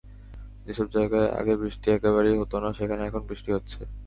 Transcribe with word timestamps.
যেসব 0.65 0.87
জায়গায় 0.95 1.29
আগে 1.39 1.53
বৃষ্টি 1.61 1.87
একেবারেই 1.91 2.39
হতো 2.41 2.55
না, 2.59 2.69
সেখানে 2.79 3.01
এখন 3.05 3.21
বৃষ্টি 3.29 3.49
হচ্ছে। 3.53 3.79